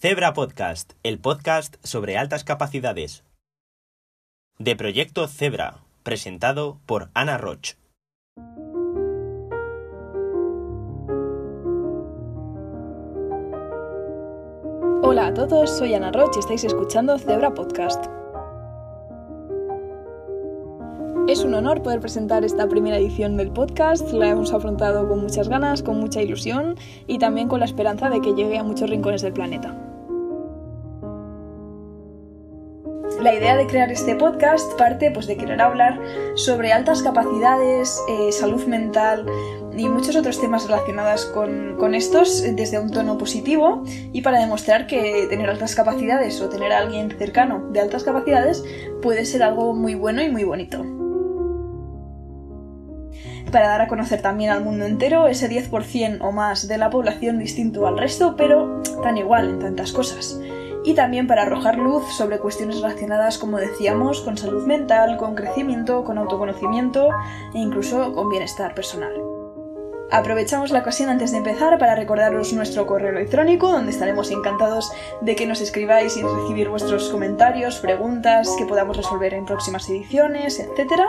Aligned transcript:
Zebra 0.00 0.32
Podcast, 0.32 0.92
el 1.02 1.18
podcast 1.18 1.74
sobre 1.82 2.16
altas 2.16 2.44
capacidades. 2.44 3.24
De 4.56 4.76
Proyecto 4.76 5.26
Zebra, 5.26 5.78
presentado 6.04 6.78
por 6.86 7.10
Ana 7.14 7.36
Roch. 7.36 7.74
Hola 15.02 15.26
a 15.26 15.34
todos, 15.34 15.76
soy 15.76 15.94
Ana 15.94 16.12
Roch 16.12 16.36
y 16.36 16.38
estáis 16.38 16.62
escuchando 16.62 17.18
Zebra 17.18 17.52
Podcast. 17.52 18.04
Es 21.26 21.42
un 21.42 21.54
honor 21.54 21.82
poder 21.82 21.98
presentar 21.98 22.44
esta 22.44 22.68
primera 22.68 22.98
edición 22.98 23.36
del 23.36 23.50
podcast. 23.50 24.12
La 24.12 24.28
hemos 24.28 24.52
afrontado 24.52 25.08
con 25.08 25.18
muchas 25.18 25.48
ganas, 25.48 25.82
con 25.82 25.98
mucha 25.98 26.22
ilusión 26.22 26.76
y 27.08 27.18
también 27.18 27.48
con 27.48 27.58
la 27.58 27.66
esperanza 27.66 28.08
de 28.08 28.20
que 28.20 28.34
llegue 28.34 28.58
a 28.58 28.62
muchos 28.62 28.88
rincones 28.88 29.22
del 29.22 29.32
planeta. 29.32 29.87
La 33.20 33.34
idea 33.34 33.56
de 33.56 33.66
crear 33.66 33.90
este 33.90 34.14
podcast 34.14 34.78
parte 34.78 35.10
pues, 35.10 35.26
de 35.26 35.36
querer 35.36 35.60
hablar 35.60 36.00
sobre 36.36 36.72
altas 36.72 37.02
capacidades, 37.02 38.00
eh, 38.08 38.30
salud 38.30 38.64
mental 38.66 39.26
y 39.76 39.88
muchos 39.88 40.14
otros 40.14 40.40
temas 40.40 40.64
relacionados 40.66 41.26
con, 41.26 41.76
con, 41.78 41.96
estos 41.96 42.42
desde 42.54 42.78
un 42.78 42.92
tono 42.92 43.18
positivo 43.18 43.82
y 44.12 44.22
para 44.22 44.38
demostrar 44.38 44.86
que 44.86 45.26
tener 45.28 45.50
altas 45.50 45.74
capacidades 45.74 46.40
o 46.40 46.48
tener 46.48 46.72
a 46.72 46.78
alguien 46.78 47.10
cercano 47.10 47.68
de 47.72 47.80
altas 47.80 48.04
capacidades 48.04 48.64
puede 49.02 49.24
ser 49.24 49.42
algo 49.42 49.74
muy 49.74 49.96
bueno 49.96 50.22
y 50.22 50.30
muy 50.30 50.44
bonito. 50.44 50.84
Para 53.50 53.66
dar 53.68 53.80
a 53.80 53.88
conocer 53.88 54.22
también 54.22 54.50
al 54.50 54.62
mundo 54.62 54.84
entero 54.84 55.26
ese 55.26 55.50
10% 55.50 56.18
o 56.20 56.30
más 56.30 56.68
de 56.68 56.78
la 56.78 56.90
población 56.90 57.40
distinto 57.40 57.84
al 57.88 57.98
resto, 57.98 58.36
pero 58.36 58.80
tan 59.02 59.16
igual 59.16 59.48
en 59.48 59.58
tantas 59.58 59.90
cosas 59.90 60.38
y 60.88 60.94
también 60.94 61.26
para 61.26 61.42
arrojar 61.42 61.76
luz 61.76 62.04
sobre 62.16 62.38
cuestiones 62.38 62.80
relacionadas, 62.80 63.36
como 63.36 63.58
decíamos, 63.58 64.22
con 64.22 64.38
salud 64.38 64.66
mental, 64.66 65.18
con 65.18 65.34
crecimiento, 65.34 66.02
con 66.02 66.16
autoconocimiento 66.16 67.10
e 67.52 67.58
incluso 67.58 68.14
con 68.14 68.30
bienestar 68.30 68.74
personal. 68.74 69.12
Aprovechamos 70.10 70.70
la 70.70 70.78
ocasión 70.78 71.10
antes 71.10 71.32
de 71.32 71.38
empezar 71.38 71.78
para 71.78 71.94
recordaros 71.94 72.54
nuestro 72.54 72.86
correo 72.86 73.10
electrónico, 73.10 73.70
donde 73.70 73.90
estaremos 73.90 74.30
encantados 74.30 74.90
de 75.20 75.36
que 75.36 75.46
nos 75.46 75.60
escribáis 75.60 76.16
y 76.16 76.22
recibir 76.22 76.70
vuestros 76.70 77.10
comentarios, 77.10 77.80
preguntas 77.80 78.48
que 78.56 78.64
podamos 78.64 78.96
resolver 78.96 79.34
en 79.34 79.44
próximas 79.44 79.86
ediciones, 79.90 80.58
etc. 80.58 81.02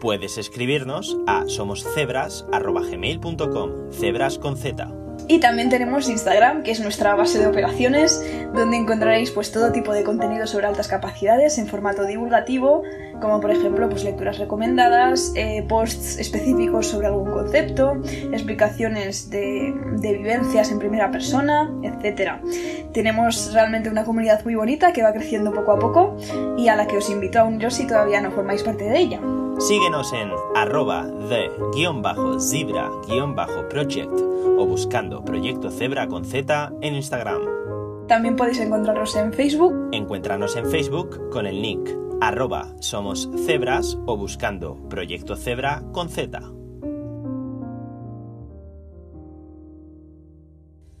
Puedes 0.00 0.38
escribirnos 0.38 1.16
a 1.26 1.48
somoscebras.gmail.com, 1.48 3.90
cebras 3.90 4.38
con 4.38 4.56
Z. 4.56 5.05
Y 5.28 5.40
también 5.40 5.70
tenemos 5.70 6.08
Instagram, 6.08 6.62
que 6.62 6.70
es 6.70 6.80
nuestra 6.80 7.16
base 7.16 7.38
de 7.38 7.48
operaciones, 7.48 8.24
donde 8.54 8.76
encontraréis 8.76 9.32
pues 9.32 9.50
todo 9.50 9.72
tipo 9.72 9.92
de 9.92 10.04
contenido 10.04 10.46
sobre 10.46 10.66
altas 10.66 10.86
capacidades 10.86 11.58
en 11.58 11.66
formato 11.66 12.04
divulgativo, 12.04 12.82
como 13.20 13.40
por 13.40 13.50
ejemplo 13.50 13.88
pues 13.88 14.04
lecturas 14.04 14.38
recomendadas, 14.38 15.32
eh, 15.34 15.64
posts 15.68 16.18
específicos 16.18 16.86
sobre 16.86 17.08
algún 17.08 17.30
concepto, 17.30 18.00
explicaciones 18.32 19.28
de, 19.30 19.74
de 19.98 20.12
vivencias 20.12 20.70
en 20.70 20.78
primera 20.78 21.10
persona, 21.10 21.72
etc. 21.82 22.34
Tenemos 22.92 23.52
realmente 23.52 23.90
una 23.90 24.04
comunidad 24.04 24.44
muy 24.44 24.54
bonita 24.54 24.92
que 24.92 25.02
va 25.02 25.12
creciendo 25.12 25.52
poco 25.52 25.72
a 25.72 25.78
poco 25.78 26.16
y 26.56 26.68
a 26.68 26.76
la 26.76 26.86
que 26.86 26.98
os 26.98 27.10
invito 27.10 27.40
a 27.40 27.44
uniros 27.44 27.74
si 27.74 27.86
todavía 27.86 28.20
no 28.20 28.30
formáis 28.30 28.62
parte 28.62 28.84
de 28.84 28.98
ella. 28.98 29.20
Síguenos 29.58 30.12
en 30.12 30.30
arroba 30.54 31.06
the-zebra-project 31.28 34.12
o 34.58 34.66
buscando 34.66 35.24
Proyecto 35.24 35.70
Zebra 35.70 36.06
con 36.06 36.26
Z 36.26 36.72
en 36.82 36.94
Instagram. 36.94 37.40
También 38.06 38.36
podéis 38.36 38.60
encontrarnos 38.60 39.16
en 39.16 39.32
Facebook. 39.32 39.88
Encuéntranos 39.92 40.56
en 40.56 40.70
Facebook 40.70 41.30
con 41.30 41.46
el 41.46 41.62
nick 41.62 42.06
arroba 42.20 42.74
somos 42.80 43.30
cebras 43.46 43.98
o 44.06 44.16
buscando 44.16 44.76
Proyecto 44.88 45.36
Zebra 45.36 45.82
con 45.92 46.08
Z. 46.08 46.40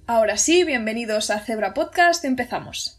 Ahora 0.06 0.36
sí, 0.36 0.64
bienvenidos 0.64 1.30
a 1.30 1.40
Zebra 1.40 1.74
Podcast, 1.74 2.24
empezamos. 2.24 2.95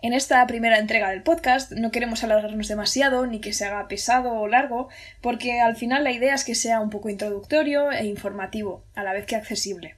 En 0.00 0.12
esta 0.12 0.46
primera 0.46 0.78
entrega 0.78 1.10
del 1.10 1.24
podcast 1.24 1.72
no 1.72 1.90
queremos 1.90 2.22
alargarnos 2.22 2.68
demasiado 2.68 3.26
ni 3.26 3.40
que 3.40 3.52
se 3.52 3.64
haga 3.64 3.88
pesado 3.88 4.32
o 4.32 4.46
largo, 4.46 4.88
porque 5.20 5.60
al 5.60 5.74
final 5.74 6.04
la 6.04 6.12
idea 6.12 6.34
es 6.34 6.44
que 6.44 6.54
sea 6.54 6.80
un 6.80 6.88
poco 6.88 7.08
introductorio 7.08 7.90
e 7.90 8.06
informativo, 8.06 8.84
a 8.94 9.02
la 9.02 9.12
vez 9.12 9.26
que 9.26 9.34
accesible. 9.34 9.96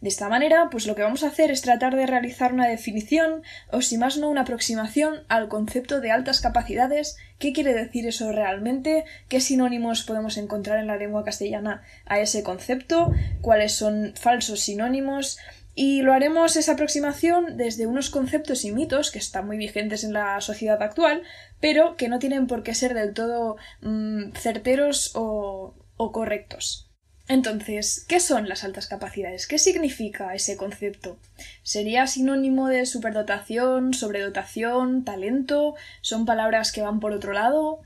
De 0.00 0.08
esta 0.08 0.28
manera, 0.28 0.68
pues 0.70 0.86
lo 0.86 0.94
que 0.94 1.02
vamos 1.02 1.24
a 1.24 1.28
hacer 1.28 1.50
es 1.50 1.62
tratar 1.62 1.96
de 1.96 2.06
realizar 2.06 2.52
una 2.52 2.68
definición, 2.68 3.42
o 3.70 3.82
si 3.82 3.98
más 3.98 4.16
no 4.16 4.28
una 4.28 4.42
aproximación, 4.42 5.24
al 5.28 5.48
concepto 5.48 6.00
de 6.00 6.12
altas 6.12 6.40
capacidades, 6.40 7.16
qué 7.38 7.52
quiere 7.52 7.74
decir 7.74 8.06
eso 8.06 8.30
realmente, 8.30 9.04
qué 9.28 9.40
sinónimos 9.40 10.02
podemos 10.02 10.36
encontrar 10.38 10.78
en 10.78 10.88
la 10.88 10.96
lengua 10.96 11.24
castellana 11.24 11.82
a 12.06 12.20
ese 12.20 12.44
concepto, 12.44 13.12
cuáles 13.40 13.72
son 13.72 14.14
falsos 14.16 14.60
sinónimos, 14.60 15.38
y 15.74 16.02
lo 16.02 16.12
haremos 16.12 16.56
esa 16.56 16.72
aproximación 16.72 17.56
desde 17.56 17.86
unos 17.86 18.10
conceptos 18.10 18.64
y 18.64 18.72
mitos 18.72 19.10
que 19.10 19.18
están 19.18 19.46
muy 19.46 19.56
vigentes 19.56 20.04
en 20.04 20.12
la 20.12 20.40
sociedad 20.40 20.82
actual, 20.82 21.22
pero 21.60 21.96
que 21.96 22.08
no 22.08 22.18
tienen 22.18 22.46
por 22.46 22.62
qué 22.62 22.74
ser 22.74 22.94
del 22.94 23.14
todo 23.14 23.56
mmm, 23.80 24.32
certeros 24.32 25.12
o, 25.14 25.74
o 25.96 26.12
correctos. 26.12 26.88
Entonces, 27.28 28.04
¿qué 28.08 28.20
son 28.20 28.48
las 28.48 28.64
altas 28.64 28.88
capacidades? 28.88 29.46
¿Qué 29.46 29.58
significa 29.58 30.34
ese 30.34 30.56
concepto? 30.56 31.18
¿Sería 31.62 32.06
sinónimo 32.06 32.68
de 32.68 32.84
superdotación, 32.84 33.94
sobredotación, 33.94 35.04
talento? 35.04 35.74
¿Son 36.00 36.26
palabras 36.26 36.72
que 36.72 36.82
van 36.82 37.00
por 37.00 37.12
otro 37.12 37.32
lado? 37.32 37.80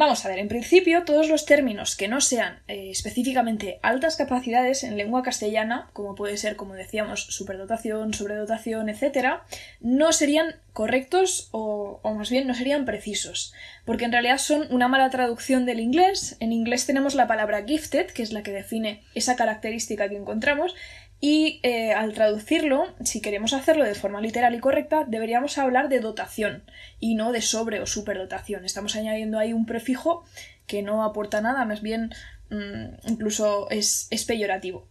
Vamos 0.00 0.24
a 0.24 0.30
ver, 0.30 0.38
en 0.38 0.48
principio, 0.48 1.04
todos 1.04 1.28
los 1.28 1.44
términos 1.44 1.94
que 1.94 2.08
no 2.08 2.22
sean 2.22 2.60
eh, 2.68 2.88
específicamente 2.88 3.78
altas 3.82 4.16
capacidades 4.16 4.82
en 4.82 4.96
lengua 4.96 5.22
castellana, 5.22 5.90
como 5.92 6.14
puede 6.14 6.38
ser, 6.38 6.56
como 6.56 6.72
decíamos, 6.72 7.26
superdotación, 7.26 8.14
sobredotación, 8.14 8.88
etc., 8.88 9.40
no 9.82 10.14
serían 10.14 10.56
correctos 10.72 11.50
o, 11.50 12.00
o, 12.02 12.14
más 12.14 12.30
bien 12.30 12.46
no 12.46 12.54
serían 12.54 12.86
precisos, 12.86 13.52
porque 13.84 14.06
en 14.06 14.12
realidad 14.12 14.38
son 14.38 14.68
una 14.70 14.88
mala 14.88 15.10
traducción 15.10 15.66
del 15.66 15.80
inglés. 15.80 16.38
En 16.40 16.54
inglés 16.54 16.86
tenemos 16.86 17.14
la 17.14 17.26
palabra 17.26 17.62
gifted, 17.66 18.06
que 18.06 18.22
es 18.22 18.32
la 18.32 18.42
que 18.42 18.52
define 18.52 19.02
esa 19.14 19.36
característica 19.36 20.08
que 20.08 20.16
encontramos, 20.16 20.74
y 21.20 21.60
eh, 21.62 21.92
al 21.92 22.14
traducirlo, 22.14 22.94
si 23.04 23.20
queremos 23.20 23.52
hacerlo 23.52 23.84
de 23.84 23.94
forma 23.94 24.22
literal 24.22 24.54
y 24.54 24.60
correcta, 24.60 25.04
deberíamos 25.06 25.58
hablar 25.58 25.90
de 25.90 26.00
dotación 26.00 26.64
y 26.98 27.14
no 27.14 27.32
de 27.32 27.42
sobre 27.42 27.80
o 27.80 27.86
superdotación. 27.86 28.64
Estamos 28.64 28.96
añadiendo 28.96 29.38
ahí 29.38 29.52
un 29.52 29.66
prefijo 29.66 30.24
que 30.66 30.82
no 30.82 31.04
aporta 31.04 31.42
nada, 31.42 31.66
más 31.66 31.82
bien 31.82 32.10
mmm, 32.48 32.94
incluso 33.06 33.68
es, 33.70 34.08
es, 34.10 34.24
peyorativo. 34.24 34.88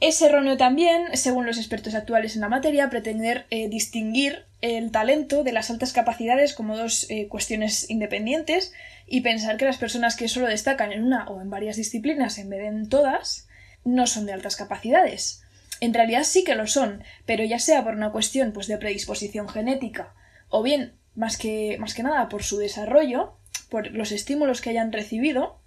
Es 0.00 0.20
erróneo 0.22 0.56
también, 0.56 1.14
según 1.14 1.46
los 1.46 1.58
expertos 1.58 1.94
actuales 1.94 2.36
en 2.36 2.42
la 2.42 2.48
materia, 2.48 2.88
pretender 2.88 3.46
eh, 3.50 3.68
distinguir 3.68 4.44
el 4.62 4.90
talento 4.90 5.42
de 5.42 5.52
las 5.52 5.70
altas 5.70 5.92
capacidades 5.92 6.54
como 6.54 6.76
dos 6.76 7.06
eh, 7.10 7.28
cuestiones 7.28 7.90
independientes 7.90 8.72
y 9.06 9.20
pensar 9.20 9.58
que 9.58 9.66
las 9.66 9.78
personas 9.78 10.16
que 10.16 10.28
solo 10.28 10.46
destacan 10.46 10.92
en 10.92 11.04
una 11.04 11.28
o 11.28 11.40
en 11.40 11.50
varias 11.50 11.76
disciplinas 11.76 12.38
en 12.38 12.48
vez 12.48 12.60
de 12.60 12.66
en 12.66 12.88
todas 12.88 13.48
no 13.84 14.06
son 14.06 14.26
de 14.26 14.32
altas 14.32 14.56
capacidades. 14.56 15.42
En 15.80 15.94
realidad 15.94 16.24
sí 16.24 16.44
que 16.44 16.54
lo 16.54 16.66
son, 16.66 17.02
pero 17.24 17.44
ya 17.44 17.58
sea 17.58 17.84
por 17.84 17.94
una 17.94 18.12
cuestión 18.12 18.52
pues, 18.52 18.66
de 18.66 18.78
predisposición 18.78 19.48
genética 19.48 20.14
o 20.48 20.62
bien 20.62 20.94
más 21.14 21.36
que, 21.36 21.76
más 21.78 21.94
que 21.94 22.02
nada 22.02 22.28
por 22.28 22.42
su 22.42 22.58
desarrollo, 22.58 23.36
por 23.68 23.90
los 23.92 24.12
estímulos 24.12 24.60
que 24.60 24.70
hayan 24.70 24.92
recibido, 24.92 25.58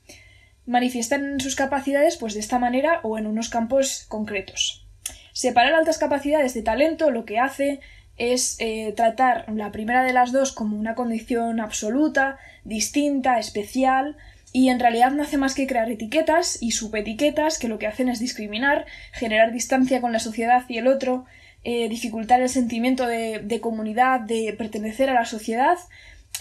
manifiestan 0.66 1.40
sus 1.40 1.56
capacidades 1.56 2.18
pues 2.18 2.34
de 2.34 2.40
esta 2.40 2.60
manera 2.60 3.02
o 3.04 3.18
en 3.18 3.28
unos 3.28 3.50
campos 3.50 4.06
concretos. 4.08 4.88
Separar 5.34 5.74
altas 5.74 5.98
capacidades 5.98 6.54
de 6.54 6.62
talento 6.62 7.12
lo 7.12 7.26
que 7.26 7.40
hace 7.40 7.80
es 8.18 8.58
eh, 8.60 8.94
tratar 8.96 9.46
la 9.52 9.72
primera 9.72 10.04
de 10.04 10.14
las 10.14 10.32
dos 10.32 10.52
como 10.52 10.78
una 10.78 10.94
condición 10.94 11.60
absoluta, 11.60 12.38
distinta, 12.66 13.40
especial, 13.40 14.18
y 14.52 14.70
en 14.70 14.80
realidad 14.80 15.12
no 15.12 15.24
hace 15.24 15.38
más 15.38 15.54
que 15.54 15.68
crear 15.68 15.90
etiquetas 15.90 16.62
y 16.62 16.72
subetiquetas 16.72 17.60
que 17.60 17.68
lo 17.68 17.80
que 17.80 17.88
hacen 17.88 18.10
es 18.10 18.20
discriminar, 18.20 18.86
generar 19.14 19.52
distancia 19.52 20.02
con 20.02 20.12
la 20.12 20.20
sociedad 20.20 20.64
y 20.68 20.78
el 20.78 20.88
otro, 20.88 21.26
eh, 21.64 21.90
dificultar 21.90 22.42
el 22.42 22.50
sentimiento 22.50 23.06
de, 23.06 23.40
de, 23.40 23.62
comunidad, 23.62 24.22
de 24.22 24.54
pertenecer 24.58 25.10
a 25.10 25.14
la 25.14 25.26
sociedad 25.26 25.78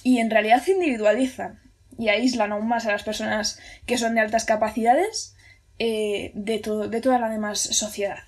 y 0.02 0.18
en 0.18 0.30
realidad 0.30 0.66
individualizan 0.66 1.60
y 1.98 2.08
aíslan 2.08 2.52
aún 2.52 2.68
más 2.68 2.86
a 2.86 2.92
las 2.92 3.02
personas 3.02 3.58
que 3.84 3.98
son 3.98 4.14
de 4.14 4.20
altas 4.20 4.44
capacidades 4.44 5.34
eh, 5.80 6.32
de, 6.34 6.60
de 6.88 7.00
toda 7.00 7.18
la 7.18 7.28
demás 7.28 7.60
sociedad. 7.60 8.18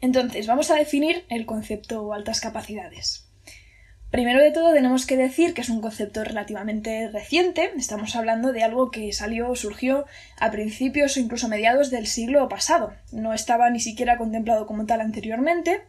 Entonces, 0.00 0.46
vamos 0.46 0.70
a 0.70 0.76
definir 0.76 1.24
el 1.30 1.46
concepto 1.46 2.12
altas 2.12 2.40
capacidades. 2.40 3.23
Primero 4.14 4.40
de 4.40 4.52
todo 4.52 4.72
tenemos 4.72 5.06
que 5.06 5.16
decir 5.16 5.54
que 5.54 5.62
es 5.62 5.68
un 5.68 5.80
concepto 5.80 6.22
relativamente 6.22 7.08
reciente, 7.08 7.72
estamos 7.76 8.14
hablando 8.14 8.52
de 8.52 8.62
algo 8.62 8.92
que 8.92 9.12
salió, 9.12 9.52
surgió 9.56 10.06
a 10.38 10.52
principios 10.52 11.16
o 11.16 11.20
incluso 11.20 11.48
mediados 11.48 11.90
del 11.90 12.06
siglo 12.06 12.48
pasado, 12.48 12.94
no 13.10 13.34
estaba 13.34 13.68
ni 13.70 13.80
siquiera 13.80 14.16
contemplado 14.16 14.66
como 14.66 14.86
tal 14.86 15.00
anteriormente, 15.00 15.82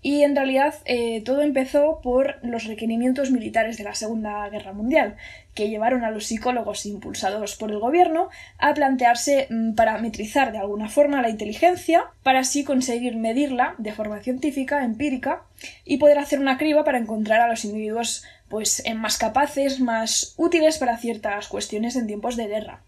Y 0.00 0.22
en 0.22 0.36
realidad 0.36 0.74
eh, 0.84 1.22
todo 1.24 1.42
empezó 1.42 2.00
por 2.02 2.38
los 2.44 2.64
requerimientos 2.64 3.32
militares 3.32 3.78
de 3.78 3.84
la 3.84 3.94
Segunda 3.94 4.48
Guerra 4.48 4.72
Mundial, 4.72 5.16
que 5.54 5.68
llevaron 5.68 6.04
a 6.04 6.10
los 6.12 6.26
psicólogos 6.26 6.86
impulsados 6.86 7.56
por 7.56 7.72
el 7.72 7.80
gobierno 7.80 8.28
a 8.58 8.74
plantearse 8.74 9.48
mm, 9.50 9.74
parametrizar 9.74 10.52
de 10.52 10.58
alguna 10.58 10.88
forma 10.88 11.20
la 11.20 11.30
inteligencia 11.30 12.04
para 12.22 12.40
así 12.40 12.62
conseguir 12.62 13.16
medirla 13.16 13.74
de 13.78 13.92
forma 13.92 14.20
científica, 14.20 14.84
empírica, 14.84 15.42
y 15.84 15.96
poder 15.96 16.18
hacer 16.18 16.38
una 16.38 16.58
criba 16.58 16.84
para 16.84 16.98
encontrar 16.98 17.40
a 17.40 17.48
los 17.48 17.64
individuos 17.64 18.24
pues 18.48 18.82
más 18.94 19.18
capaces, 19.18 19.80
más 19.80 20.34
útiles 20.36 20.78
para 20.78 20.96
ciertas 20.96 21.48
cuestiones 21.48 21.96
en 21.96 22.06
tiempos 22.06 22.36
de 22.36 22.46
guerra. 22.46 22.82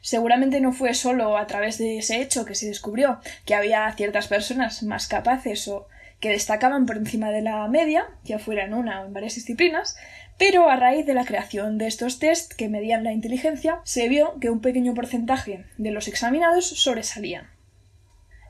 Seguramente 0.00 0.60
no 0.60 0.72
fue 0.72 0.92
solo 0.92 1.38
a 1.38 1.46
través 1.46 1.78
de 1.78 1.98
ese 1.98 2.20
hecho 2.20 2.44
que 2.44 2.54
se 2.54 2.66
descubrió 2.66 3.20
que 3.46 3.54
había 3.54 3.90
ciertas 3.92 4.28
personas 4.28 4.82
más 4.82 5.06
capaces 5.06 5.66
o 5.68 5.86
que 6.24 6.30
destacaban 6.30 6.86
por 6.86 6.96
encima 6.96 7.30
de 7.30 7.42
la 7.42 7.68
media, 7.68 8.06
ya 8.24 8.38
fuera 8.38 8.64
en 8.64 8.72
una 8.72 9.02
o 9.02 9.04
en 9.04 9.12
varias 9.12 9.34
disciplinas, 9.34 9.94
pero 10.38 10.70
a 10.70 10.76
raíz 10.76 11.04
de 11.04 11.12
la 11.12 11.26
creación 11.26 11.76
de 11.76 11.86
estos 11.86 12.18
test 12.18 12.54
que 12.54 12.70
medían 12.70 13.04
la 13.04 13.12
inteligencia, 13.12 13.82
se 13.84 14.08
vio 14.08 14.40
que 14.40 14.48
un 14.48 14.62
pequeño 14.62 14.94
porcentaje 14.94 15.66
de 15.76 15.90
los 15.90 16.08
examinados 16.08 16.66
sobresalían. 16.66 17.50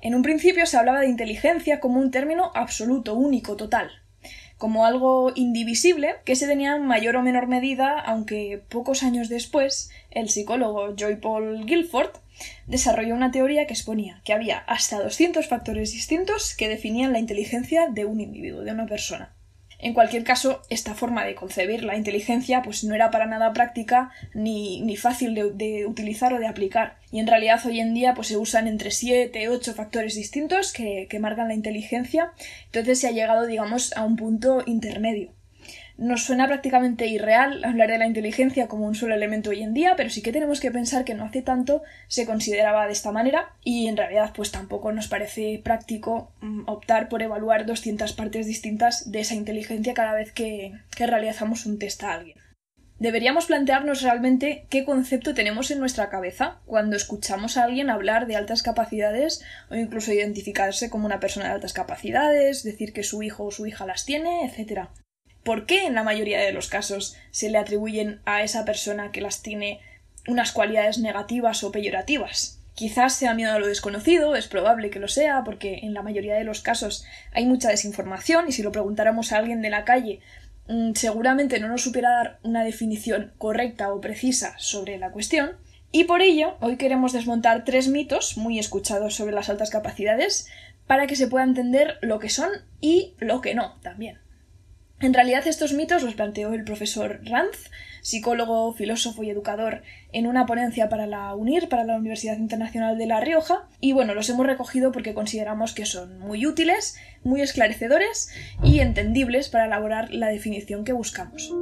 En 0.02 0.14
un 0.14 0.22
principio 0.22 0.66
se 0.66 0.76
hablaba 0.76 1.00
de 1.00 1.08
inteligencia 1.08 1.80
como 1.80 1.98
un 1.98 2.12
término 2.12 2.52
absoluto, 2.54 3.14
único, 3.14 3.56
total, 3.56 4.03
como 4.64 4.86
algo 4.86 5.30
indivisible 5.34 6.14
que 6.24 6.36
se 6.36 6.46
tenía 6.46 6.74
en 6.74 6.86
mayor 6.86 7.16
o 7.16 7.22
menor 7.22 7.48
medida, 7.48 8.00
aunque 8.00 8.62
pocos 8.70 9.02
años 9.02 9.28
después 9.28 9.90
el 10.10 10.30
psicólogo 10.30 10.96
Joy 10.96 11.16
Paul 11.16 11.66
Guilford 11.66 12.12
desarrolló 12.66 13.14
una 13.14 13.30
teoría 13.30 13.66
que 13.66 13.74
exponía 13.74 14.22
que 14.24 14.32
había 14.32 14.56
hasta 14.60 15.02
200 15.02 15.46
factores 15.48 15.92
distintos 15.92 16.56
que 16.56 16.70
definían 16.70 17.12
la 17.12 17.18
inteligencia 17.18 17.88
de 17.88 18.06
un 18.06 18.22
individuo, 18.22 18.62
de 18.62 18.72
una 18.72 18.86
persona. 18.86 19.33
En 19.84 19.92
cualquier 19.92 20.24
caso, 20.24 20.62
esta 20.70 20.94
forma 20.94 21.26
de 21.26 21.34
concebir 21.34 21.84
la 21.84 21.94
inteligencia 21.94 22.62
pues 22.62 22.84
no 22.84 22.94
era 22.94 23.10
para 23.10 23.26
nada 23.26 23.52
práctica 23.52 24.10
ni, 24.32 24.80
ni 24.80 24.96
fácil 24.96 25.34
de, 25.34 25.84
utilizar 25.86 26.32
o 26.32 26.38
de 26.38 26.46
aplicar. 26.46 26.96
Y 27.12 27.20
en 27.20 27.26
realidad 27.26 27.60
hoy 27.66 27.80
en 27.80 27.92
día 27.92 28.14
pues 28.14 28.28
se 28.28 28.38
usan 28.38 28.66
entre 28.66 28.90
7 28.90 29.46
8 29.50 29.74
factores 29.74 30.14
distintos 30.14 30.72
que, 30.72 31.06
que 31.10 31.18
marcan 31.18 31.48
la 31.48 31.54
inteligencia. 31.54 32.32
Entonces 32.64 32.98
se 32.98 33.08
ha 33.08 33.10
llegado, 33.10 33.46
digamos, 33.46 33.94
a 33.94 34.04
un 34.04 34.16
punto 34.16 34.62
intermedio. 34.64 35.32
Nos 35.96 36.24
suena 36.24 36.48
prácticamente 36.48 37.06
irreal 37.06 37.64
hablar 37.64 37.88
de 37.88 37.98
la 37.98 38.06
inteligencia 38.06 38.66
como 38.66 38.86
un 38.86 38.96
solo 38.96 39.14
elemento 39.14 39.50
hoy 39.50 39.62
en 39.62 39.74
día, 39.74 39.94
pero 39.96 40.10
sí 40.10 40.22
que 40.22 40.32
tenemos 40.32 40.58
que 40.58 40.72
pensar 40.72 41.04
que 41.04 41.14
no 41.14 41.24
hace 41.24 41.40
tanto 41.40 41.82
se 42.08 42.26
consideraba 42.26 42.86
de 42.86 42.92
esta 42.92 43.12
manera 43.12 43.54
y 43.62 43.86
en 43.86 43.96
realidad 43.96 44.32
pues 44.34 44.50
tampoco 44.50 44.90
nos 44.90 45.06
parece 45.06 45.60
práctico 45.62 46.32
mm, 46.40 46.62
optar 46.66 47.08
por 47.08 47.22
evaluar 47.22 47.64
200 47.64 48.12
partes 48.12 48.46
distintas 48.46 49.12
de 49.12 49.20
esa 49.20 49.36
inteligencia 49.36 49.94
cada 49.94 50.14
vez 50.14 50.32
que, 50.32 50.72
que 50.96 51.06
realizamos 51.06 51.64
un 51.64 51.78
test 51.78 52.02
a 52.02 52.14
alguien. 52.14 52.38
Deberíamos 52.98 53.46
plantearnos 53.46 54.02
realmente 54.02 54.66
qué 54.70 54.84
concepto 54.84 55.34
tenemos 55.34 55.70
en 55.70 55.78
nuestra 55.78 56.10
cabeza 56.10 56.60
cuando 56.64 56.96
escuchamos 56.96 57.56
a 57.56 57.64
alguien 57.64 57.90
hablar 57.90 58.26
de 58.26 58.34
altas 58.34 58.62
capacidades 58.62 59.44
o 59.70 59.74
incluso 59.76 60.12
identificarse 60.12 60.90
como 60.90 61.06
una 61.06 61.20
persona 61.20 61.46
de 61.46 61.52
altas 61.52 61.72
capacidades, 61.72 62.64
decir 62.64 62.92
que 62.92 63.02
su 63.04 63.22
hijo 63.22 63.44
o 63.44 63.50
su 63.50 63.66
hija 63.66 63.84
las 63.86 64.04
tiene, 64.04 64.44
etc. 64.44 64.88
¿Por 65.44 65.66
qué 65.66 65.84
en 65.84 65.94
la 65.94 66.02
mayoría 66.02 66.40
de 66.40 66.52
los 66.52 66.68
casos 66.68 67.16
se 67.30 67.50
le 67.50 67.58
atribuyen 67.58 68.20
a 68.24 68.42
esa 68.42 68.64
persona 68.64 69.12
que 69.12 69.20
las 69.20 69.42
tiene 69.42 69.80
unas 70.26 70.52
cualidades 70.52 70.98
negativas 70.98 71.62
o 71.64 71.70
peyorativas? 71.70 72.60
Quizás 72.74 73.14
sea 73.14 73.34
miedo 73.34 73.52
a 73.52 73.58
lo 73.58 73.66
desconocido, 73.66 74.34
es 74.36 74.48
probable 74.48 74.88
que 74.88 74.98
lo 74.98 75.06
sea, 75.06 75.44
porque 75.44 75.80
en 75.82 75.92
la 75.92 76.02
mayoría 76.02 76.34
de 76.34 76.44
los 76.44 76.62
casos 76.62 77.04
hay 77.32 77.44
mucha 77.44 77.68
desinformación 77.68 78.48
y 78.48 78.52
si 78.52 78.62
lo 78.62 78.72
preguntáramos 78.72 79.32
a 79.32 79.36
alguien 79.36 79.60
de 79.60 79.68
la 79.68 79.84
calle 79.84 80.20
mm, 80.66 80.94
seguramente 80.94 81.60
no 81.60 81.68
nos 81.68 81.82
supiera 81.82 82.10
dar 82.10 82.38
una 82.42 82.64
definición 82.64 83.32
correcta 83.36 83.92
o 83.92 84.00
precisa 84.00 84.54
sobre 84.58 84.96
la 84.96 85.12
cuestión. 85.12 85.52
Y 85.92 86.04
por 86.04 86.22
ello, 86.22 86.56
hoy 86.60 86.76
queremos 86.78 87.12
desmontar 87.12 87.64
tres 87.64 87.88
mitos 87.88 88.38
muy 88.38 88.58
escuchados 88.58 89.14
sobre 89.14 89.34
las 89.34 89.50
altas 89.50 89.68
capacidades 89.68 90.48
para 90.86 91.06
que 91.06 91.16
se 91.16 91.28
pueda 91.28 91.44
entender 91.44 91.98
lo 92.00 92.18
que 92.18 92.30
son 92.30 92.50
y 92.80 93.14
lo 93.18 93.42
que 93.42 93.54
no 93.54 93.76
también. 93.82 94.23
En 95.04 95.12
realidad 95.12 95.46
estos 95.46 95.74
mitos 95.74 96.02
los 96.02 96.14
planteó 96.14 96.54
el 96.54 96.64
profesor 96.64 97.20
Ranz, 97.24 97.70
psicólogo, 98.00 98.72
filósofo 98.72 99.22
y 99.22 99.28
educador, 99.28 99.82
en 100.12 100.26
una 100.26 100.46
ponencia 100.46 100.88
para 100.88 101.06
la 101.06 101.34
UNIR, 101.34 101.68
para 101.68 101.84
la 101.84 101.98
Universidad 101.98 102.38
Internacional 102.38 102.96
de 102.96 103.04
La 103.04 103.20
Rioja, 103.20 103.68
y 103.80 103.92
bueno, 103.92 104.14
los 104.14 104.30
hemos 104.30 104.46
recogido 104.46 104.92
porque 104.92 105.12
consideramos 105.12 105.74
que 105.74 105.84
son 105.84 106.20
muy 106.20 106.46
útiles, 106.46 106.96
muy 107.22 107.42
esclarecedores 107.42 108.30
y 108.62 108.80
entendibles 108.80 109.50
para 109.50 109.66
elaborar 109.66 110.10
la 110.10 110.28
definición 110.28 110.86
que 110.86 110.94
buscamos. 110.94 111.52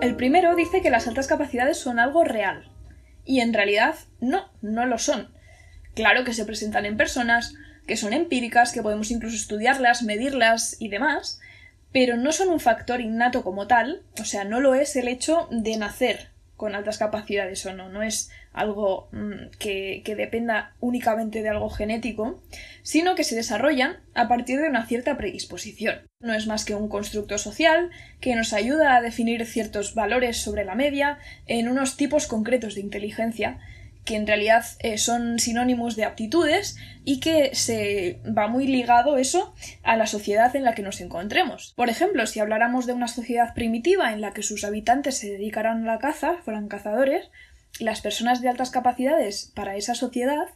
El 0.00 0.16
primero 0.16 0.56
dice 0.56 0.82
que 0.82 0.90
las 0.90 1.06
altas 1.06 1.28
capacidades 1.28 1.78
son 1.78 2.00
algo 2.00 2.24
real, 2.24 2.68
y 3.24 3.42
en 3.42 3.54
realidad 3.54 3.94
no, 4.18 4.50
no 4.60 4.86
lo 4.86 4.98
son 4.98 5.37
Claro 5.98 6.22
que 6.22 6.32
se 6.32 6.44
presentan 6.44 6.86
en 6.86 6.96
personas, 6.96 7.56
que 7.88 7.96
son 7.96 8.12
empíricas, 8.12 8.70
que 8.70 8.82
podemos 8.82 9.10
incluso 9.10 9.34
estudiarlas, 9.34 10.04
medirlas 10.04 10.76
y 10.78 10.90
demás, 10.90 11.40
pero 11.90 12.16
no 12.16 12.30
son 12.30 12.50
un 12.50 12.60
factor 12.60 13.00
innato 13.00 13.42
como 13.42 13.66
tal, 13.66 14.04
o 14.20 14.24
sea, 14.24 14.44
no 14.44 14.60
lo 14.60 14.76
es 14.76 14.94
el 14.94 15.08
hecho 15.08 15.48
de 15.50 15.76
nacer 15.76 16.28
con 16.56 16.76
altas 16.76 16.98
capacidades 16.98 17.66
o 17.66 17.72
no, 17.72 17.88
no 17.88 18.04
es 18.04 18.30
algo 18.52 19.08
mm, 19.10 19.56
que, 19.58 20.02
que, 20.04 20.14
dependa 20.14 20.76
únicamente 20.78 21.42
de 21.42 21.48
algo 21.48 21.68
genético, 21.68 22.44
sino 22.82 23.16
que 23.16 23.24
se 23.24 23.34
desarrollan 23.34 23.96
a 24.14 24.28
partir 24.28 24.60
de 24.60 24.68
una 24.68 24.86
cierta 24.86 25.16
predisposición. 25.16 26.06
No 26.20 26.32
es 26.32 26.46
más 26.46 26.64
que 26.64 26.76
un 26.76 26.88
constructo 26.88 27.38
social 27.38 27.90
que 28.20 28.36
nos 28.36 28.52
ayuda 28.52 28.94
a 28.94 29.02
definir 29.02 29.44
ciertos 29.46 29.96
valores 29.96 30.36
sobre 30.36 30.64
la 30.64 30.76
media 30.76 31.18
en 31.46 31.68
unos 31.68 31.96
tipos 31.96 32.28
concretos 32.28 32.76
de 32.76 32.82
inteligencia 32.82 33.58
que 34.08 34.16
en 34.16 34.26
realidad 34.26 34.64
eh, 34.78 34.96
son 34.96 35.38
sinónimos 35.38 35.94
de 35.94 36.06
aptitudes 36.06 36.78
y 37.04 37.20
que 37.20 37.54
se 37.54 38.22
va 38.24 38.48
muy 38.48 38.66
ligado 38.66 39.18
eso 39.18 39.54
a 39.82 39.98
la 39.98 40.06
sociedad 40.06 40.56
en 40.56 40.64
la 40.64 40.74
que 40.74 40.80
nos 40.80 41.02
encontremos. 41.02 41.74
Por 41.76 41.90
ejemplo, 41.90 42.24
si 42.24 42.40
habláramos 42.40 42.86
de 42.86 42.94
una 42.94 43.06
sociedad 43.06 43.52
primitiva 43.52 44.14
en 44.14 44.22
la 44.22 44.32
que 44.32 44.42
sus 44.42 44.64
habitantes 44.64 45.18
se 45.18 45.30
dedicaran 45.30 45.82
a 45.82 45.92
la 45.92 45.98
caza, 45.98 46.38
fueran 46.42 46.68
cazadores, 46.68 47.28
las 47.80 48.00
personas 48.00 48.40
de 48.40 48.48
altas 48.48 48.70
capacidades 48.70 49.52
para 49.54 49.76
esa 49.76 49.94
sociedad 49.94 50.46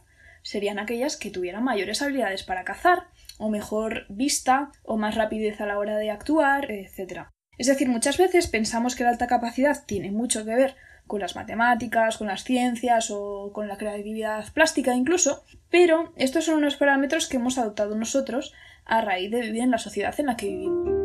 serían 0.41 0.79
aquellas 0.79 1.15
que 1.15 1.29
tuvieran 1.29 1.63
mayores 1.63 2.01
habilidades 2.01 2.41
para 2.41 2.63
cazar, 2.63 3.03
o 3.37 3.51
mejor 3.51 4.07
vista, 4.09 4.71
o 4.81 4.97
más 4.97 5.13
rapidez 5.13 5.61
a 5.61 5.67
la 5.67 5.77
hora 5.77 5.99
de 5.99 6.09
actuar, 6.09 6.71
etc. 6.71 7.27
Es 7.59 7.67
decir, 7.67 7.87
muchas 7.87 8.17
veces 8.17 8.47
pensamos 8.47 8.95
que 8.95 9.03
la 9.03 9.11
alta 9.11 9.27
capacidad 9.27 9.85
tiene 9.85 10.09
mucho 10.09 10.43
que 10.43 10.55
ver 10.55 10.75
con 11.07 11.19
las 11.19 11.35
matemáticas, 11.35 12.17
con 12.17 12.27
las 12.27 12.43
ciencias 12.43 13.11
o 13.11 13.51
con 13.53 13.67
la 13.67 13.77
creatividad 13.77 14.51
plástica 14.53 14.95
incluso, 14.95 15.43
pero 15.69 16.13
estos 16.15 16.45
son 16.45 16.55
unos 16.55 16.75
parámetros 16.75 17.27
que 17.27 17.37
hemos 17.37 17.57
adoptado 17.57 17.95
nosotros 17.95 18.53
a 18.85 19.01
raíz 19.01 19.31
de 19.31 19.41
vivir 19.41 19.61
en 19.61 19.71
la 19.71 19.77
sociedad 19.77 20.13
en 20.19 20.25
la 20.27 20.37
que 20.37 20.47
vivimos. 20.47 21.03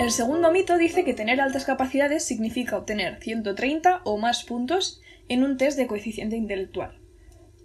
El 0.00 0.12
segundo 0.12 0.50
mito 0.52 0.78
dice 0.78 1.04
que 1.04 1.12
tener 1.12 1.38
altas 1.40 1.66
capacidades 1.66 2.24
significa 2.24 2.78
obtener 2.78 3.20
130 3.20 4.00
o 4.04 4.16
más 4.16 4.42
puntos 4.44 5.02
en 5.28 5.44
un 5.44 5.58
test 5.58 5.76
de 5.76 5.86
coeficiente 5.86 6.34
intelectual. 6.34 6.98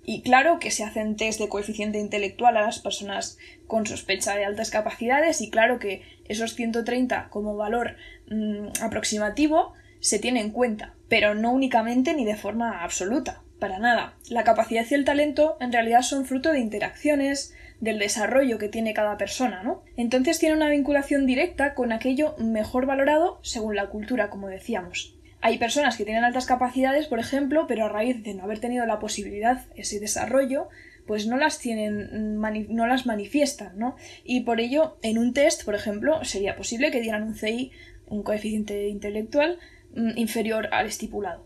Y 0.06 0.22
claro 0.22 0.60
que 0.60 0.72
se 0.72 0.84
hacen 0.84 1.16
test 1.16 1.40
de 1.40 1.48
coeficiente 1.48 1.98
intelectual 1.98 2.58
a 2.58 2.62
las 2.62 2.80
personas 2.80 3.38
con 3.68 3.86
sospecha 3.86 4.36
de 4.36 4.46
altas 4.46 4.70
capacidades 4.70 5.42
y 5.42 5.50
claro 5.50 5.80
que 5.80 6.02
esos 6.26 6.56
130 6.56 7.30
como 7.30 7.56
valor 7.56 7.96
mm, 8.30 8.84
aproximativo 8.84 9.74
se 10.02 10.20
tiene 10.20 10.42
en 10.42 10.52
cuenta, 10.52 10.94
pero 11.08 11.36
no 11.36 11.54
únicamente 11.54 12.14
ni 12.14 12.26
de 12.26 12.36
forma 12.36 12.84
absoluta, 12.84 13.42
para 13.60 13.80
nada. 13.80 14.16
La 14.30 14.44
capacidad 14.44 14.86
y 14.90 14.94
el 14.94 15.06
talento 15.06 15.56
en 15.62 15.72
realidad 15.72 16.02
son 16.02 16.26
fruto 16.26 16.52
de 16.52 16.60
interacciones, 16.60 17.56
del 17.80 18.00
desarrollo 18.00 18.58
que 18.58 18.70
tiene 18.70 18.94
cada 18.94 19.18
persona, 19.18 19.64
¿no? 19.64 19.84
Entonces 19.98 20.40
tiene 20.40 20.56
una 20.56 20.70
vinculación 20.70 21.26
directa 21.26 21.74
con 21.74 21.92
aquello 21.92 22.36
mejor 22.38 22.86
valorado 22.86 23.40
según 23.42 23.76
la 23.76 23.88
cultura, 23.88 24.30
como 24.30 24.48
decíamos. 24.48 25.18
Hay 25.46 25.58
personas 25.58 25.98
que 25.98 26.06
tienen 26.06 26.24
altas 26.24 26.46
capacidades, 26.46 27.08
por 27.08 27.20
ejemplo, 27.20 27.68
pero 27.68 27.84
a 27.84 27.90
raíz 27.90 28.24
de 28.24 28.34
no 28.34 28.46
haber 28.46 28.60
tenido 28.60 28.86
la 28.86 29.00
posibilidad, 29.00 29.66
ese 29.76 30.00
desarrollo, 30.00 30.70
pues 31.06 31.28
no 31.28 31.36
las 31.36 31.60
tienen, 31.60 32.40
no 32.40 32.88
las 32.88 33.06
manifiestan, 33.06 33.78
¿no? 33.78 33.98
Y 34.24 34.40
por 34.46 34.62
ello, 34.62 34.98
en 35.02 35.18
un 35.18 35.34
test, 35.34 35.66
por 35.66 35.76
ejemplo, 35.76 36.24
sería 36.24 36.56
posible 36.56 36.92
que 36.92 37.02
dieran 37.02 37.24
un 37.24 37.36
CI, 37.36 37.74
un 38.08 38.24
coeficiente 38.24 38.88
intelectual, 38.88 39.60
mm, 39.94 40.12
inferior 40.16 40.70
al 40.72 40.86
estipulado. 40.86 41.46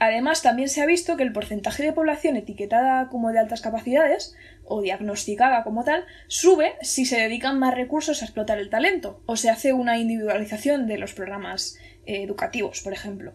Además, 0.00 0.42
también 0.42 0.68
se 0.68 0.82
ha 0.82 0.86
visto 0.86 1.16
que 1.16 1.22
el 1.22 1.32
porcentaje 1.32 1.84
de 1.84 1.92
población 1.92 2.36
etiquetada 2.36 3.08
como 3.08 3.30
de 3.30 3.38
altas 3.38 3.62
capacidades 3.62 4.34
o 4.64 4.82
diagnosticada 4.82 5.62
como 5.62 5.84
tal 5.84 6.04
sube 6.26 6.74
si 6.82 7.06
se 7.06 7.20
dedican 7.20 7.58
más 7.58 7.74
recursos 7.74 8.20
a 8.20 8.24
explotar 8.24 8.58
el 8.58 8.68
talento 8.68 9.22
o 9.24 9.36
se 9.36 9.48
hace 9.48 9.72
una 9.72 9.98
individualización 9.98 10.86
de 10.86 10.98
los 10.98 11.14
programas 11.14 11.78
educativos, 12.06 12.80
por 12.80 12.92
ejemplo. 12.92 13.34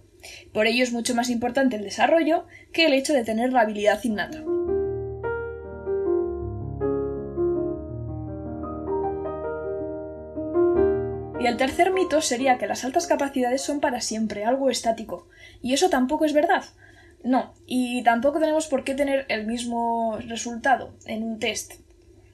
Por 0.54 0.68
ello 0.68 0.84
es 0.84 0.92
mucho 0.92 1.16
más 1.16 1.30
importante 1.30 1.75
el 1.75 1.84
desarrollo 1.84 2.46
que 2.74 2.86
el 2.86 2.94
hecho 2.94 3.13
de 3.13 3.24
tener 3.24 3.51
la 3.51 3.62
habilidad 3.62 4.04
innata. 4.04 4.44
Y 11.40 11.48
el 11.48 11.58
tercer 11.58 11.92
mito 11.92 12.22
sería 12.22 12.60
que 12.60 12.68
las 12.68 12.86
altas 12.86 13.08
capacidades 13.08 13.63
son 13.63 13.80
para 13.80 14.00
siempre, 14.00 14.46
algo 14.46 14.70
estático. 14.70 15.28
Y 15.63 15.74
eso 15.74 15.90
tampoco 15.90 16.25
es 16.25 16.34
verdad. 16.34 16.63
No, 17.24 17.54
y 17.66 18.04
tampoco 18.04 18.40
tenemos 18.40 18.68
por 18.68 18.84
qué 18.84 18.94
tener 18.94 19.25
el 19.28 19.48
mismo 19.48 20.18
resultado 20.28 20.94
en 21.06 21.24
un 21.24 21.40
test, 21.40 21.74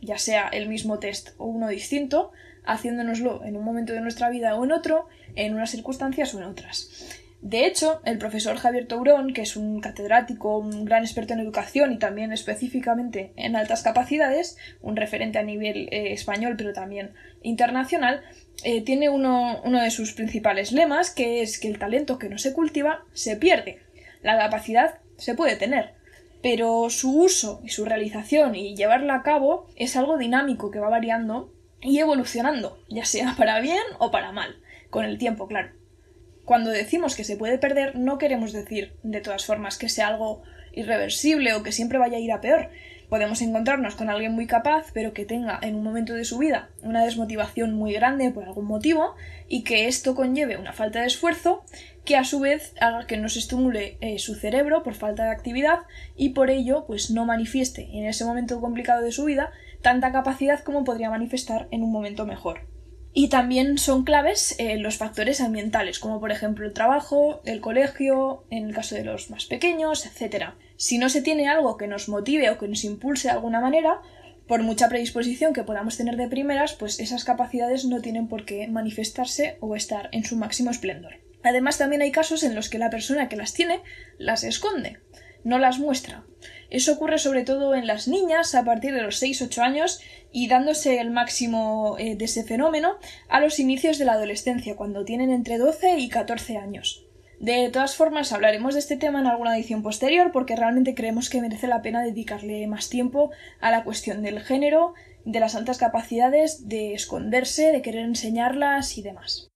ya 0.01 0.17
sea 0.17 0.48
el 0.48 0.67
mismo 0.67 1.00
test 1.00 1.29
o 1.38 1.46
uno 1.46 1.67
distinto, 1.67 2.32
haciéndonoslo 2.65 3.44
en 3.44 3.56
un 3.58 3.63
momento 3.63 3.94
de 3.94 4.01
nuestra 4.01 4.29
vida 4.29 4.56
o 4.56 4.63
en 4.63 4.72
otro, 4.72 5.08
en 5.38 5.53
unas 5.53 5.72
circunstancias 5.72 6.34
o 6.34 6.39
en 6.39 6.46
otras. 6.46 7.17
De 7.41 7.65
hecho, 7.65 8.01
el 8.03 8.17
profesor 8.17 8.58
Javier 8.58 8.88
Tourón, 8.88 9.32
que 9.32 9.44
es 9.44 9.56
un 9.56 9.79
catedrático, 9.79 10.58
un 10.58 10.86
gran 10.86 11.03
experto 11.03 11.34
en 11.34 11.39
educación 11.39 11.94
y 11.94 12.00
también 12.00 12.34
específicamente 12.34 13.32
en 13.36 13.56
altas 13.56 13.84
capacidades, 13.84 14.58
un 14.82 14.96
referente 14.96 15.38
a 15.38 15.44
nivel 15.44 15.88
eh, 15.91 16.13
español 16.13 16.56
pero 16.58 16.74
también 16.74 17.13
internacional, 17.44 18.24
eh, 18.63 18.82
tiene 18.82 19.10
uno, 19.10 19.62
uno 19.63 19.82
de 19.82 19.91
sus 19.91 20.13
principales 20.13 20.72
lemas, 20.72 21.12
que 21.12 21.44
es 21.44 21.60
que 21.60 21.67
el 21.67 21.77
talento 21.77 22.17
que 22.17 22.27
no 22.27 22.39
se 22.39 22.53
cultiva 22.53 23.06
se 23.13 23.38
pierde. 23.38 23.79
La 24.24 24.38
capacidad 24.38 24.96
se 25.17 25.36
puede 25.36 25.56
tener, 25.56 25.94
pero 26.41 26.89
su 26.89 27.22
uso 27.22 27.62
y 27.63 27.70
su 27.70 27.86
realización 27.86 28.56
y 28.56 28.75
llevarla 28.75 29.13
a 29.13 29.24
cabo 29.24 29.67
es 29.75 29.96
algo 29.96 30.17
dinámico 30.17 30.72
que 30.72 30.79
va 30.79 30.89
variando 30.89 31.53
y 31.82 32.00
evolucionando, 32.00 32.79
ya 32.89 33.06
sea 33.06 33.36
para 33.38 33.60
bien 33.60 33.84
o 34.00 34.10
para 34.10 34.32
mal, 34.32 34.56
con 34.97 35.05
el 35.05 35.19
tiempo, 35.19 35.47
claro. 35.47 35.69
Cuando 36.43 36.71
decimos 36.71 37.15
que 37.15 37.23
se 37.23 37.37
puede 37.37 37.59
perder, 37.59 37.95
no 37.99 38.17
queremos 38.17 38.51
decir, 38.51 38.95
de 39.03 39.21
todas 39.21 39.45
formas, 39.45 39.77
que 39.77 39.89
sea 39.89 40.07
algo 40.07 40.41
irreversible 40.71 41.53
o 41.53 41.61
que 41.61 41.71
siempre 41.71 41.99
vaya 41.99 42.17
a 42.17 42.19
ir 42.19 42.31
a 42.31 42.41
peor. 42.41 42.71
Podemos 43.07 43.43
encontrarnos 43.43 43.93
con 43.93 44.09
alguien 44.09 44.33
muy 44.33 44.47
capaz, 44.47 44.87
pero 44.95 45.13
que 45.13 45.23
tenga 45.23 45.59
en 45.61 45.75
un 45.75 45.83
momento 45.83 46.15
de 46.15 46.25
su 46.25 46.39
vida 46.39 46.71
una 46.81 47.03
desmotivación 47.05 47.75
muy 47.75 47.93
grande 47.93 48.31
por 48.31 48.45
algún 48.45 48.65
motivo 48.65 49.13
y 49.47 49.63
que 49.63 49.87
esto 49.87 50.15
conlleve 50.15 50.57
una 50.57 50.73
falta 50.73 51.01
de 51.01 51.05
esfuerzo 51.05 51.63
que 52.03 52.15
a 52.15 52.23
su 52.23 52.39
vez 52.39 52.73
haga 52.81 53.05
que 53.05 53.17
no 53.17 53.29
se 53.29 53.37
estimule 53.37 53.99
eh, 54.01 54.17
su 54.17 54.33
cerebro 54.33 54.81
por 54.81 54.95
falta 54.95 55.25
de 55.25 55.29
actividad 55.29 55.81
y 56.15 56.29
por 56.29 56.49
ello 56.49 56.85
pues 56.87 57.11
no 57.11 57.23
manifieste 57.23 57.87
en 57.93 58.07
ese 58.07 58.25
momento 58.25 58.59
complicado 58.59 59.03
de 59.03 59.11
su 59.11 59.25
vida 59.25 59.51
tanta 59.83 60.11
capacidad 60.11 60.63
como 60.63 60.83
podría 60.83 61.11
manifestar 61.11 61.67
en 61.69 61.83
un 61.83 61.91
momento 61.91 62.25
mejor. 62.25 62.61
Y 63.13 63.29
también 63.29 63.77
son 63.77 64.03
claves 64.03 64.55
eh, 64.59 64.77
los 64.77 64.97
factores 64.97 65.41
ambientales, 65.41 65.99
como 65.99 66.19
por 66.19 66.31
ejemplo 66.31 66.65
el 66.65 66.73
trabajo, 66.73 67.41
el 67.45 67.61
colegio, 67.61 68.45
en 68.51 68.67
el 68.67 68.75
caso 68.75 68.95
de 68.95 69.03
los 69.03 69.29
más 69.31 69.45
pequeños, 69.45 70.05
etc. 70.05 70.51
Si 70.75 70.97
no 70.97 71.09
se 71.09 71.21
tiene 71.21 71.47
algo 71.47 71.77
que 71.77 71.87
nos 71.87 72.09
motive 72.09 72.49
o 72.49 72.57
que 72.57 72.67
nos 72.67 72.83
impulse 72.83 73.27
de 73.27 73.33
alguna 73.33 73.59
manera, 73.59 74.01
por 74.47 74.63
mucha 74.63 74.87
predisposición 74.87 75.53
que 75.53 75.63
podamos 75.63 75.97
tener 75.97 76.15
de 76.15 76.27
primeras, 76.27 76.73
pues 76.73 76.99
esas 76.99 77.25
capacidades 77.25 77.85
no 77.85 78.01
tienen 78.01 78.27
por 78.27 78.45
qué 78.45 78.67
manifestarse 78.67 79.57
o 79.59 79.75
estar 79.75 80.09
en 80.11 80.23
su 80.23 80.37
máximo 80.37 80.71
esplendor. 80.71 81.15
Además, 81.43 81.77
también 81.77 82.01
hay 82.01 82.11
casos 82.11 82.43
en 82.43 82.55
los 82.55 82.69
que 82.69 82.79
la 82.79 82.89
persona 82.89 83.29
que 83.29 83.35
las 83.35 83.53
tiene 83.53 83.81
las 84.17 84.43
esconde, 84.43 84.99
no 85.43 85.59
las 85.59 85.79
muestra. 85.79 86.25
Eso 86.69 86.93
ocurre 86.93 87.19
sobre 87.19 87.43
todo 87.43 87.75
en 87.75 87.87
las 87.87 88.07
niñas 88.07 88.55
a 88.55 88.65
partir 88.65 88.93
de 88.93 89.01
los 89.01 89.21
6-8 89.21 89.59
años 89.59 90.01
y 90.31 90.48
dándose 90.48 91.00
el 91.00 91.12
máximo 91.12 91.96
eh, 92.00 92.15
de 92.15 92.25
ese 92.25 92.43
fenómeno 92.43 92.98
a 93.29 93.39
los 93.39 93.60
inicios 93.60 93.98
de 93.98 94.05
la 94.05 94.13
adolescencia, 94.13 94.75
cuando 94.75 95.05
tienen 95.05 95.31
entre 95.31 95.57
12 95.57 95.98
y 96.00 96.10
14 96.10 96.57
años. 96.57 97.07
De 97.39 97.69
todas 97.69 97.96
formas, 97.96 98.34
hablaremos 98.34 98.74
de 98.74 98.79
este 98.79 98.98
tema 98.98 99.19
en 99.19 99.27
alguna 99.27 99.55
edición 99.55 99.84
posterior 99.84 100.31
porque 100.31 100.55
realmente 100.55 100.96
creemos 100.96 101.29
que 101.29 101.41
merece 101.41 101.67
la 101.67 101.84
pena 101.84 102.03
dedicarle 102.03 102.65
más 102.65 102.89
tiempo 102.89 103.31
a 103.60 103.69
la 103.69 103.84
cuestión 103.84 104.24
del 104.24 104.39
género, 104.39 104.96
de 105.24 105.39
las 105.39 105.55
altas 105.55 105.77
capacidades, 105.77 106.67
de 106.67 106.93
esconderse, 106.93 107.72
de 107.72 107.81
querer 107.84 108.05
enseñarlas 108.05 108.98
y 108.98 109.03
demás. 109.03 109.50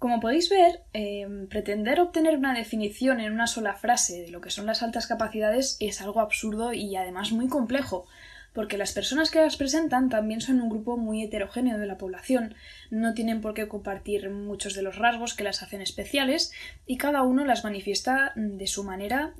Como 0.00 0.18
podéis 0.18 0.48
ver, 0.48 0.82
em, 0.94 1.46
pretender 1.46 2.00
obtener 2.00 2.36
una 2.36 2.54
definición 2.54 3.20
en 3.20 3.34
una 3.34 3.46
sola 3.46 3.74
frase 3.74 4.22
de 4.22 4.30
lo 4.30 4.40
que 4.40 4.50
son 4.50 4.64
las 4.64 4.82
altas 4.82 5.06
capacidades 5.06 5.76
es 5.78 6.00
algo 6.00 6.20
absurdo 6.20 6.72
y 6.72 6.96
además 6.96 7.32
muy 7.32 7.48
complejo, 7.48 8.06
porque 8.52 8.78
las 8.78 8.92
personas 8.92 9.30
que 9.30 9.40
las 9.40 9.56
presentan 9.56 10.08
también 10.08 10.40
son 10.40 10.60
un 10.60 10.68
grupo 10.68 10.96
muy 10.96 11.22
heterogéneo 11.22 11.78
de 11.78 11.86
la 11.86 11.98
población, 11.98 12.54
no 12.90 13.14
tienen 13.14 13.40
por 13.40 13.54
qué 13.54 13.68
compartir 13.68 14.30
muchos 14.30 14.74
de 14.74 14.82
los 14.82 14.96
rasgos 14.96 15.34
que 15.34 15.44
las 15.44 15.62
hacen 15.62 15.80
especiales 15.80 16.52
y 16.86 16.96
cada 16.96 17.22
uno 17.22 17.44
las 17.44 17.64
manifiesta 17.64 18.32
de 18.36 18.66
su 18.66 18.84
manera, 18.84 19.34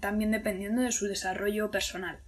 también 0.00 0.30
dependiendo 0.30 0.82
de 0.82 0.92
su 0.92 1.06
desarrollo 1.06 1.70
personal. 1.70 2.18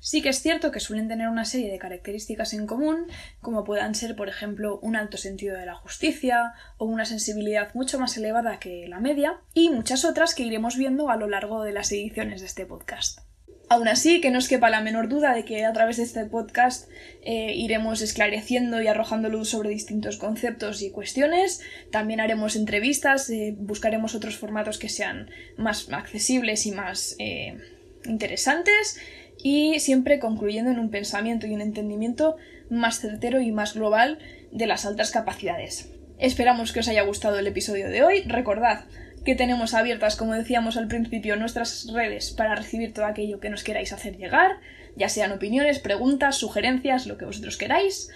Sí 0.00 0.20
que 0.20 0.30
es 0.30 0.42
cierto 0.42 0.72
que 0.72 0.80
suelen 0.80 1.08
tener 1.08 1.28
una 1.28 1.44
serie 1.44 1.70
de 1.70 1.78
características 1.78 2.54
en 2.54 2.66
común, 2.66 3.06
como 3.40 3.64
puedan 3.64 3.94
ser, 3.94 4.16
por 4.16 4.28
ejemplo, 4.28 4.80
un 4.82 4.96
alto 4.96 5.16
sentido 5.16 5.56
de 5.56 5.66
la 5.66 5.76
justicia 5.76 6.54
o 6.76 6.86
una 6.86 7.04
sensibilidad 7.04 7.72
mucho 7.74 7.98
más 7.98 8.16
elevada 8.16 8.58
que 8.58 8.88
la 8.88 8.98
media, 9.00 9.40
y 9.54 9.70
muchas 9.70 10.04
otras 10.04 10.34
que 10.34 10.42
iremos 10.42 10.76
viendo 10.76 11.08
a 11.08 11.16
lo 11.16 11.28
largo 11.28 11.62
de 11.62 11.72
las 11.72 11.92
ediciones 11.92 12.40
de 12.40 12.46
este 12.46 12.66
podcast. 12.66 13.29
Aún 13.72 13.86
así, 13.86 14.20
que 14.20 14.32
no 14.32 14.38
os 14.38 14.48
quepa 14.48 14.68
la 14.68 14.80
menor 14.80 15.08
duda 15.08 15.32
de 15.32 15.44
que 15.44 15.64
a 15.64 15.72
través 15.72 15.98
de 15.98 16.02
este 16.02 16.24
podcast 16.24 16.90
eh, 17.22 17.54
iremos 17.54 18.00
esclareciendo 18.00 18.82
y 18.82 18.88
arrojando 18.88 19.28
luz 19.28 19.50
sobre 19.50 19.70
distintos 19.70 20.16
conceptos 20.16 20.82
y 20.82 20.90
cuestiones. 20.90 21.60
También 21.92 22.18
haremos 22.18 22.56
entrevistas, 22.56 23.30
eh, 23.30 23.54
buscaremos 23.56 24.16
otros 24.16 24.36
formatos 24.36 24.76
que 24.76 24.88
sean 24.88 25.30
más 25.56 25.88
accesibles 25.92 26.66
y 26.66 26.72
más 26.72 27.14
eh, 27.20 27.58
interesantes 28.06 28.98
y 29.40 29.78
siempre 29.78 30.18
concluyendo 30.18 30.72
en 30.72 30.80
un 30.80 30.90
pensamiento 30.90 31.46
y 31.46 31.54
un 31.54 31.60
entendimiento 31.60 32.38
más 32.70 32.98
certero 32.98 33.40
y 33.40 33.52
más 33.52 33.74
global 33.74 34.18
de 34.50 34.66
las 34.66 34.84
altas 34.84 35.12
capacidades. 35.12 35.92
Esperamos 36.18 36.72
que 36.72 36.80
os 36.80 36.88
haya 36.88 37.02
gustado 37.02 37.38
el 37.38 37.46
episodio 37.46 37.88
de 37.88 38.02
hoy. 38.02 38.22
Recordad 38.22 38.86
que 39.24 39.34
tenemos 39.34 39.74
abiertas, 39.74 40.16
como 40.16 40.34
decíamos 40.34 40.76
al 40.76 40.88
principio, 40.88 41.36
nuestras 41.36 41.86
redes 41.92 42.30
para 42.30 42.54
recibir 42.54 42.92
todo 42.94 43.06
aquello 43.06 43.40
que 43.40 43.50
nos 43.50 43.64
queráis 43.64 43.92
hacer 43.92 44.16
llegar, 44.16 44.60
ya 44.96 45.08
sean 45.08 45.32
opiniones, 45.32 45.78
preguntas, 45.78 46.36
sugerencias, 46.36 47.06
lo 47.06 47.18
que 47.18 47.24
vosotros 47.24 47.56
queráis. 47.56 48.10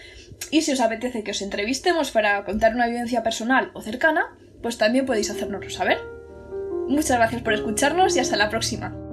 Y 0.50 0.62
si 0.62 0.72
os 0.72 0.80
apetece 0.80 1.22
que 1.22 1.30
os 1.30 1.42
entrevistemos 1.42 2.10
para 2.10 2.44
contar 2.44 2.74
una 2.74 2.86
vivencia 2.86 3.22
personal 3.22 3.70
o 3.74 3.82
cercana, 3.82 4.36
pues 4.62 4.78
también 4.78 5.06
podéis 5.06 5.30
hacérnoslo 5.30 5.70
saber. 5.70 5.98
Muchas 6.88 7.16
gracias 7.16 7.42
por 7.42 7.54
escucharnos 7.54 8.16
y 8.16 8.20
hasta 8.20 8.36
la 8.36 8.50
próxima. 8.50 9.03